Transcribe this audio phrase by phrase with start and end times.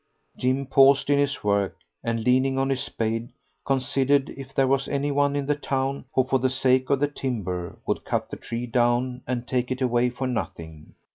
[0.35, 3.29] Jim paused in his work, and, leaning on his spade,
[3.67, 7.07] considered if there was any one in the town, who, for the sake of the
[7.07, 10.95] timber, would cut the tree down and take it away for nothing.